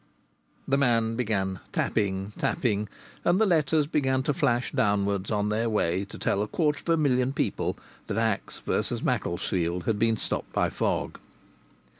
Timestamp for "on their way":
5.29-6.05